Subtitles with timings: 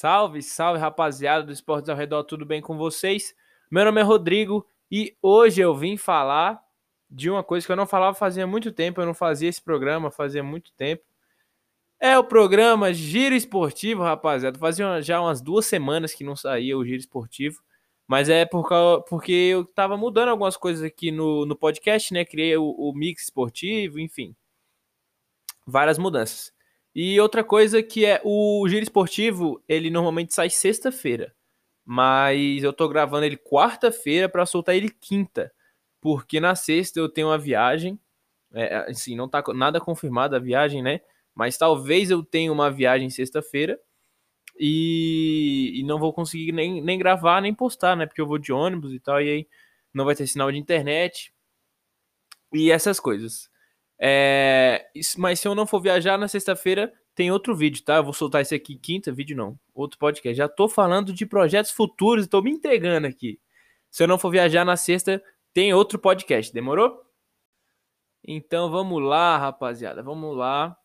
[0.00, 3.34] Salve, salve rapaziada do Esportes ao Redor, tudo bem com vocês?
[3.68, 6.62] Meu nome é Rodrigo e hoje eu vim falar
[7.10, 10.08] de uma coisa que eu não falava fazia muito tempo, eu não fazia esse programa
[10.08, 11.02] fazia muito tempo.
[11.98, 14.56] É o programa Giro Esportivo, rapaziada.
[14.56, 17.60] Fazia já umas duas semanas que não saía o Giro Esportivo,
[18.06, 22.24] mas é por causa, porque eu tava mudando algumas coisas aqui no, no podcast, né?
[22.24, 24.32] Criei o, o mix esportivo, enfim,
[25.66, 26.56] várias mudanças.
[26.94, 31.34] E outra coisa que é o giro esportivo, ele normalmente sai sexta-feira,
[31.84, 35.52] mas eu tô gravando ele quarta-feira para soltar ele quinta,
[36.00, 38.00] porque na sexta eu tenho uma viagem,
[38.52, 41.00] é, assim, não tá nada confirmada a viagem, né?
[41.34, 43.78] Mas talvez eu tenha uma viagem sexta-feira
[44.58, 48.06] e, e, não vou conseguir nem, nem gravar nem postar, né?
[48.06, 49.48] Porque eu vou de ônibus e tal, e aí
[49.94, 51.32] não vai ter sinal de internet
[52.52, 53.50] e essas coisas.
[54.00, 57.96] É, mas se eu não for viajar na sexta-feira, tem outro vídeo, tá?
[57.96, 60.36] Eu vou soltar esse aqui quinta, vídeo não, outro podcast.
[60.36, 63.40] Já tô falando de projetos futuros, tô me entregando aqui.
[63.90, 67.02] Se eu não for viajar na sexta, tem outro podcast, demorou?
[68.24, 70.76] Então vamos lá, rapaziada, vamos lá.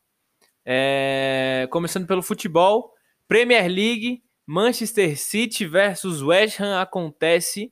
[0.65, 1.67] É...
[1.69, 2.93] Começando pelo futebol,
[3.27, 7.71] Premier League, Manchester City versus West Ham acontece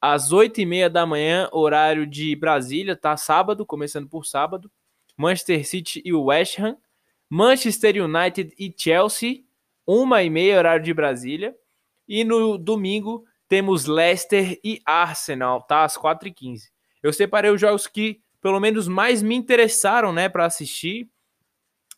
[0.00, 3.16] às 8h30 da manhã, horário de Brasília, tá?
[3.16, 4.70] Sábado, começando por sábado.
[5.20, 6.78] Manchester City e West Ham,
[7.28, 9.44] Manchester United e Chelsea,
[9.86, 11.54] uma e meia horário de Brasília.
[12.08, 15.84] E no domingo temos Leicester e Arsenal, tá?
[15.84, 16.70] Às 4h15.
[17.02, 21.10] Eu separei os jogos que pelo menos mais me interessaram, né, para assistir.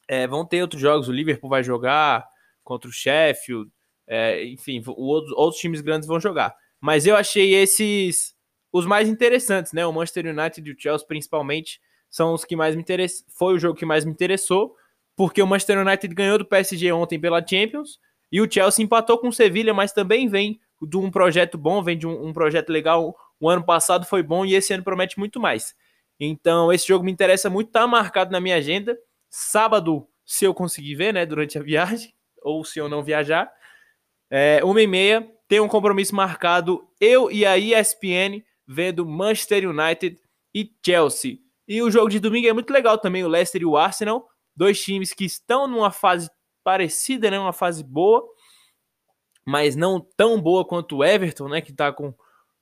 [0.09, 2.27] É, vão ter outros jogos, o Liverpool vai jogar
[2.65, 3.71] contra o Sheffield,
[4.07, 6.55] é, enfim, outros, outros times grandes vão jogar.
[6.81, 8.35] Mas eu achei esses
[8.73, 9.87] os mais interessantes, né?
[9.87, 11.81] O Manchester United e o Chelsea, principalmente,
[12.13, 13.25] são os que mais me interessam.
[13.31, 14.77] Foi o jogo que mais me interessou,
[15.17, 17.99] porque o Manchester United ganhou do PSG ontem pela Champions
[18.31, 21.97] e o Chelsea empatou com o Sevilha, mas também vem de um projeto bom, vem
[21.97, 23.17] de um, um projeto legal.
[23.41, 25.75] O ano passado foi bom e esse ano promete muito mais.
[26.21, 28.97] Então, esse jogo me interessa muito, tá marcado na minha agenda.
[29.31, 32.13] Sábado, se eu conseguir ver, né, durante a viagem,
[32.43, 33.51] ou se eu não viajar.
[34.31, 40.19] É, uma e meia, tem um compromisso marcado, eu e a ESPN, vendo Manchester United
[40.55, 41.39] e Chelsea.
[41.73, 44.79] E o jogo de domingo é muito legal também, o Leicester e o Arsenal, dois
[44.79, 46.29] times que estão numa fase
[46.63, 48.23] parecida, né, uma fase boa,
[49.43, 52.15] mas não tão boa quanto o Everton, né, que está com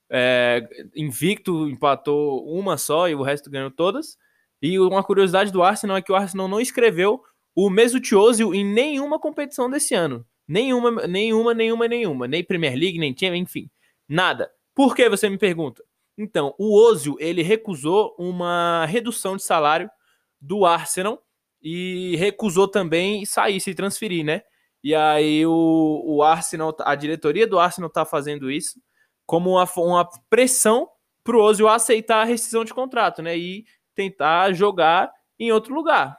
[0.09, 0.63] é,
[0.95, 4.17] invicto, empatou uma só e o resto ganhou todas.
[4.63, 7.21] E uma curiosidade do Arsenal é que o Arsenal não escreveu
[7.53, 10.25] o Mesut Ozil em nenhuma competição desse ano.
[10.47, 12.29] Nenhuma, nenhuma, nenhuma, nenhuma.
[12.29, 13.71] Nem Premier League, nem Champions, enfim.
[14.09, 14.53] Nada.
[14.73, 15.83] Por que você me pergunta?
[16.23, 19.91] Então, o Ozil, ele recusou uma redução de salário
[20.39, 21.23] do Arsenal
[21.63, 24.43] e recusou também sair, se transferir, né?
[24.85, 28.79] E aí o, o Arsenal, a diretoria do Arsenal tá fazendo isso
[29.25, 30.91] como uma, uma pressão
[31.25, 33.39] pro Ozil aceitar a rescisão de contrato, né?
[33.39, 33.65] E
[33.95, 36.19] tentar jogar em outro lugar.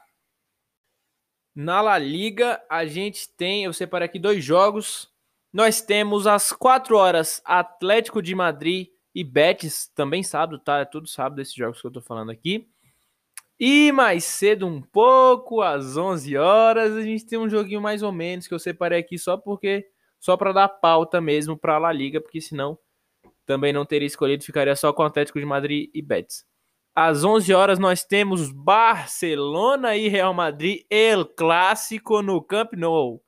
[1.54, 5.12] Na La Liga, a gente tem, eu separei aqui dois jogos.
[5.54, 10.80] Nós temos às 4 horas Atlético de Madrid e Betis também sábado, tá?
[10.80, 12.68] É tudo sábado esses jogos que eu tô falando aqui.
[13.60, 18.12] E mais cedo um pouco, às 11 horas, a gente tem um joguinho mais ou
[18.12, 19.88] menos que eu separei aqui só porque
[20.20, 22.78] só para dar pauta mesmo para La Liga, porque senão
[23.46, 26.46] também não teria escolhido, ficaria só com o Atlético de Madrid e Betis.
[26.96, 33.24] Às 11 horas nós temos Barcelona e Real Madrid, El Clássico no Camp Nou.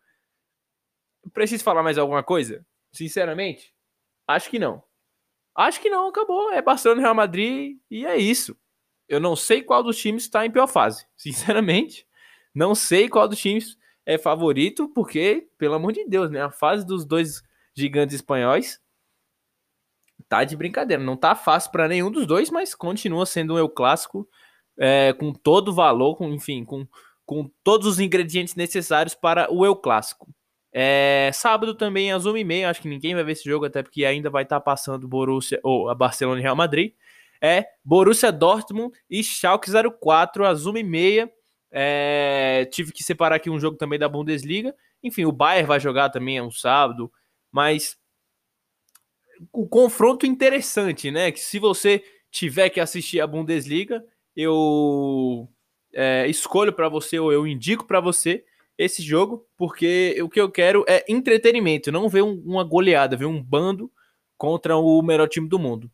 [1.31, 2.65] Preciso falar mais alguma coisa?
[2.91, 3.73] Sinceramente,
[4.27, 4.83] acho que não.
[5.55, 6.51] Acho que não, acabou.
[6.51, 8.57] É Barcelona e Real Madrid e é isso.
[9.07, 11.05] Eu não sei qual dos times está em pior fase.
[11.15, 12.07] Sinceramente,
[12.53, 16.41] não sei qual dos times é favorito, porque, pelo amor de Deus, né?
[16.41, 17.41] A fase dos dois
[17.75, 18.81] gigantes espanhóis
[20.27, 21.03] tá de brincadeira.
[21.03, 24.27] Não tá fácil para nenhum dos dois, mas continua sendo um eu clássico
[24.77, 26.87] é, com todo o valor, com, enfim, com,
[27.25, 30.27] com todos os ingredientes necessários para o eu clássico.
[30.75, 34.29] É, sábado também às 1h30, acho que ninguém vai ver esse jogo, até porque ainda
[34.29, 36.93] vai estar tá passando Borussia, ou a Barcelona e Real Madrid.
[37.39, 39.69] É Borussia Dortmund e Schalke
[40.01, 41.29] 04 às 1h30.
[41.71, 44.73] É, tive que separar aqui um jogo também da Bundesliga.
[45.03, 47.11] Enfim, o Bayern vai jogar também é um sábado,
[47.51, 47.97] mas
[49.51, 51.31] o confronto interessante, né?
[51.31, 54.03] Que se você tiver que assistir a Bundesliga,
[54.35, 55.47] eu
[55.93, 58.43] é, escolho para você ou eu indico para você
[58.83, 63.25] esse jogo, porque o que eu quero é entretenimento, não ver um, uma goleada, ver
[63.25, 63.91] um bando
[64.37, 65.91] contra o melhor time do mundo.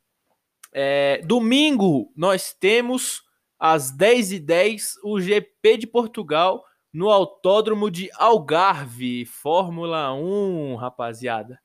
[0.71, 3.24] É, domingo nós temos
[3.59, 11.59] às 10h10 o GP de Portugal no Autódromo de Algarve, Fórmula 1, rapaziada.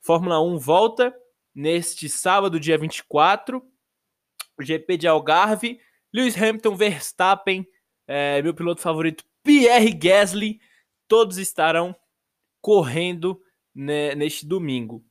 [0.00, 1.14] Fórmula 1 volta
[1.54, 3.62] neste sábado, dia 24,
[4.60, 5.80] GP de Algarve.
[6.12, 7.66] Lewis Hamilton, Verstappen,
[8.06, 10.60] é, meu piloto favorito, Pierre Gasly,
[11.08, 11.96] todos estarão
[12.60, 13.40] correndo
[13.74, 15.04] né, neste domingo.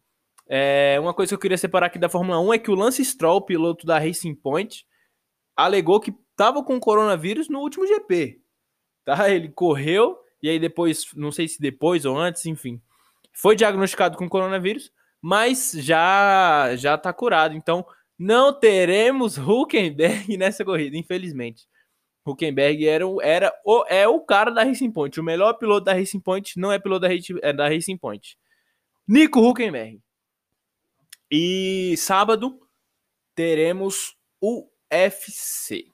[0.47, 3.03] É, uma coisa que eu queria separar aqui da Fórmula 1 é que o Lance
[3.03, 4.85] Stroll, piloto da Racing Point,
[5.55, 8.39] alegou que estava com coronavírus no último GP.
[9.03, 9.29] Tá?
[9.29, 12.81] Ele correu e aí depois, não sei se depois ou antes, enfim,
[13.33, 14.91] foi diagnosticado com coronavírus,
[15.21, 17.55] mas já já está curado.
[17.55, 17.85] Então
[18.17, 21.67] não teremos Huckenberg nessa corrida, infelizmente.
[22.31, 25.19] Huckenberg era, era o, é o cara da Racing Point.
[25.19, 27.09] O melhor piloto da Racing Point não é piloto da,
[27.41, 28.37] é da Racing Point.
[29.07, 30.01] Nico Huckenberg.
[31.29, 32.59] E sábado
[33.35, 35.91] teremos o UFC.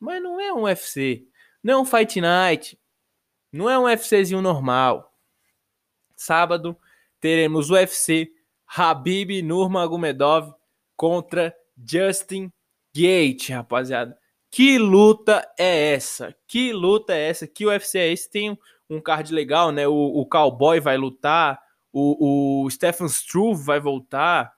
[0.00, 1.26] Mas não é um UFC.
[1.62, 2.78] Não é um Fight Night.
[3.52, 5.14] Não é um UFCzinho normal.
[6.16, 6.78] Sábado
[7.20, 8.30] teremos o UFC
[8.66, 10.54] Habib Nurmagomedov
[10.96, 12.52] contra Justin
[12.94, 14.18] Gate, rapaziada.
[14.54, 16.32] Que luta é essa?
[16.46, 17.44] Que luta é essa?
[17.44, 18.30] Que UFC é esse?
[18.30, 18.56] Tem
[18.88, 19.88] um card legal, né?
[19.88, 21.58] O, o Cowboy vai lutar,
[21.92, 24.52] o, o Stefan Struve vai voltar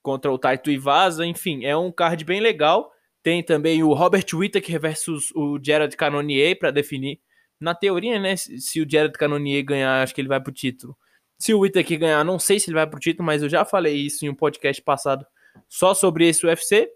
[0.00, 2.90] contra o Taito Ivasa, enfim, é um card bem legal.
[3.22, 7.20] Tem também o Robert Whittaker versus o Jared Cannonier para definir.
[7.60, 10.96] Na teoria, né, se o Jared Cannonier ganhar, acho que ele vai pro título.
[11.38, 13.94] Se o Whittaker ganhar, não sei se ele vai pro título, mas eu já falei
[13.94, 15.26] isso em um podcast passado
[15.68, 16.88] só sobre esse UFC.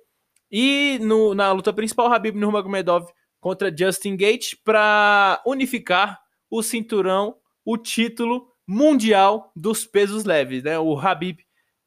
[0.50, 3.06] E no, na luta principal, Habib Nurmagomedov
[3.40, 10.78] contra Justin Gate para unificar o cinturão, o título mundial dos pesos leves, né?
[10.78, 11.40] O Habib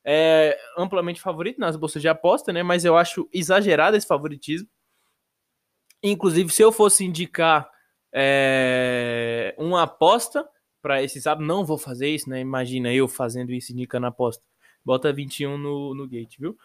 [0.03, 2.63] é amplamente favorito nas bolsas de aposta, né?
[2.63, 4.67] Mas eu acho exagerado esse favoritismo.
[6.03, 7.69] Inclusive, se eu fosse indicar
[8.13, 10.47] é, uma aposta
[10.81, 12.39] para esse sábado, não vou fazer isso, né?
[12.39, 14.43] Imagina eu fazendo isso indicando aposta.
[14.83, 16.57] Bota 21 no, no gate, viu?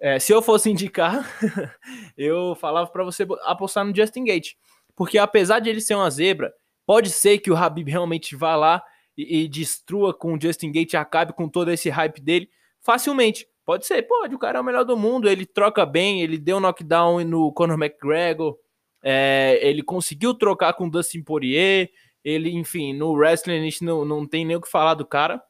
[0.00, 1.26] É, se eu fosse indicar,
[2.16, 4.52] eu falava para você apostar no Justin Gate.
[4.96, 6.52] Porque apesar de ele ser uma zebra,
[6.86, 8.82] pode ser que o Habib realmente vá lá
[9.16, 12.48] e, e destrua com o Justin Gate acabe com todo esse hype dele
[12.80, 13.46] facilmente.
[13.64, 16.60] Pode ser, pode, o cara é o melhor do mundo, ele troca bem, ele deu
[16.60, 18.58] knockdown no Conor McGregor,
[19.02, 21.90] é, ele conseguiu trocar com o Dustin Poirier,
[22.22, 25.42] ele, enfim, no wrestling a gente não, não tem nem o que falar do cara.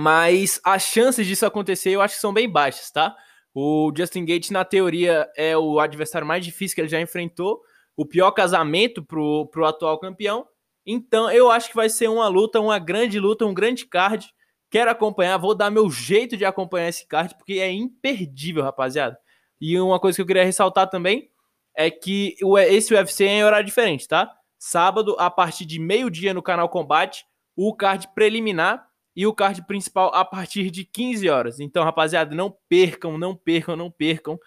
[0.00, 3.14] Mas as chances disso acontecer eu acho que são bem baixas, tá?
[3.54, 7.60] O Justin Gates, na teoria, é o adversário mais difícil que ele já enfrentou,
[7.96, 10.46] o pior casamento pro, pro atual campeão.
[10.86, 14.32] Então eu acho que vai ser uma luta, uma grande luta, um grande card
[14.70, 19.18] Quero acompanhar, vou dar meu jeito de acompanhar esse card, porque é imperdível, rapaziada.
[19.60, 21.28] E uma coisa que eu queria ressaltar também
[21.76, 22.36] é que
[22.68, 24.32] esse UFC é em horário diferente, tá?
[24.56, 27.24] Sábado, a partir de meio-dia no canal Combate,
[27.56, 31.60] o card preliminar e o card principal a partir de 15 horas.
[31.60, 34.38] Então, rapaziada, não percam, não percam, não percam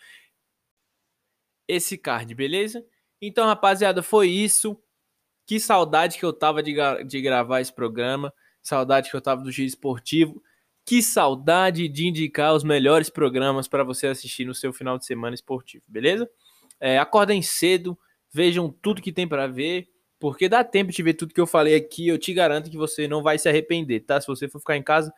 [1.67, 2.85] esse card, beleza?
[3.21, 4.77] Então, rapaziada, foi isso.
[5.45, 6.73] Que saudade que eu tava de,
[7.05, 8.33] de gravar esse programa.
[8.61, 10.41] Saudade que eu tava do Giro Esportivo.
[10.85, 15.33] Que saudade de indicar os melhores programas para você assistir no seu final de semana
[15.33, 16.29] esportivo, beleza?
[16.79, 17.97] É, acordem cedo,
[18.31, 19.87] vejam tudo que tem para ver,
[20.23, 22.07] porque dá tempo de ver tudo que eu falei aqui.
[22.07, 24.21] Eu te garanto que você não vai se arrepender, tá?
[24.21, 25.13] Se você for ficar em casa,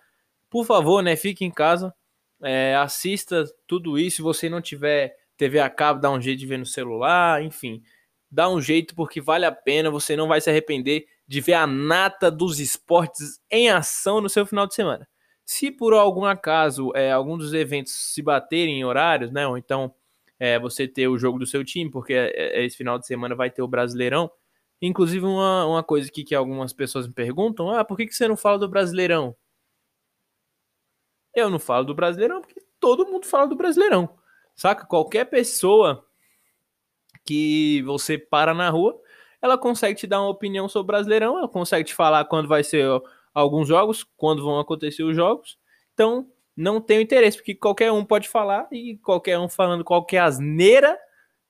[0.49, 1.15] por favor, né?
[1.15, 1.93] Fique em casa,
[2.41, 4.15] é, assista tudo isso.
[4.15, 7.83] Se você não tiver TV a cabo, dá um jeito de ver no celular, enfim,
[8.31, 9.91] dá um jeito porque vale a pena.
[9.91, 14.43] Você não vai se arrepender de ver a nata dos esportes em ação no seu
[14.43, 15.07] final de semana.
[15.45, 19.93] Se por algum acaso é, algum dos eventos se baterem em horários, né, ou então
[20.39, 23.35] é, você ter o jogo do seu time, porque é, é, esse final de semana
[23.35, 24.31] vai ter o Brasileirão.
[24.81, 28.27] Inclusive, uma, uma coisa aqui que algumas pessoas me perguntam: ah, por que, que você
[28.27, 29.35] não fala do Brasileirão?
[31.33, 34.17] Eu não falo do Brasileirão porque todo mundo fala do Brasileirão.
[34.55, 34.85] Saca?
[34.85, 36.05] Qualquer pessoa
[37.25, 38.99] que você para na rua,
[39.41, 42.63] ela consegue te dar uma opinião sobre o Brasileirão, ela consegue te falar quando vai
[42.63, 42.85] ser
[43.33, 45.57] alguns jogos, quando vão acontecer os jogos.
[45.93, 50.97] Então, não tenho interesse, porque qualquer um pode falar e qualquer um falando qualquer asneira,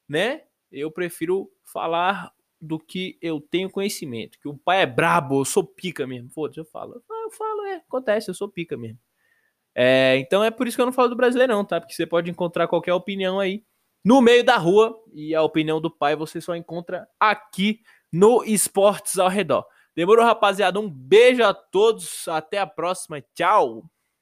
[0.09, 0.43] né?
[0.71, 2.31] Eu prefiro falar
[2.65, 4.39] do que eu tenho conhecimento.
[4.39, 6.29] Que o pai é brabo, eu sou pica mesmo.
[6.29, 7.01] Foda-se, eu falo.
[7.09, 8.99] Eu falo, é, acontece, eu sou pica mesmo.
[9.73, 11.79] É, então é por isso que eu não falo do Brasileirão, tá?
[11.81, 13.63] Porque você pode encontrar qualquer opinião aí
[14.03, 17.81] no meio da rua e a opinião do pai você só encontra aqui
[18.11, 19.65] no Esportes ao Redor.
[19.95, 20.79] Demorou, rapaziada?
[20.79, 22.27] Um beijo a todos.
[22.27, 23.21] Até a próxima.
[23.33, 23.89] Tchau.